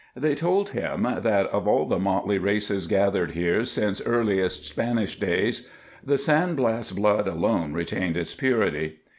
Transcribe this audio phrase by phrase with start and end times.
[0.15, 5.69] They told him that, of all the motley races gathered here since earliest Spanish days,
[6.03, 9.01] the San Blas blood alone retained its purity.